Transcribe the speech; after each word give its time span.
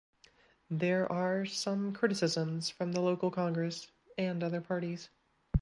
There 0.71 1.05
are 1.11 1.45
some 1.45 1.93
criticisms 1.93 2.71
from 2.71 2.93
the 2.93 3.01
local 3.01 3.29
congress 3.29 3.91
and 4.17 4.41
other 4.43 4.59
parties. 4.59 5.09